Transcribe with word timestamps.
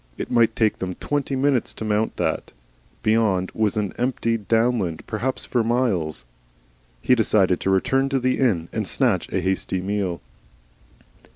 It 0.17 0.31
might 0.31 0.55
take 0.55 0.79
them 0.79 0.95
twenty 0.95 1.35
minutes 1.35 1.75
to 1.75 1.85
mount 1.85 2.17
that. 2.17 2.53
Beyond 3.03 3.51
was 3.53 3.77
empty 3.77 4.35
downland 4.35 5.05
perhaps 5.05 5.45
for 5.45 5.63
miles. 5.63 6.25
He 7.03 7.13
decided 7.13 7.59
to 7.59 7.69
return 7.69 8.09
to 8.09 8.19
the 8.19 8.39
inn 8.39 8.67
and 8.73 8.87
snatch 8.87 9.31
a 9.31 9.41
hasty 9.41 9.79
meal. 9.79 10.19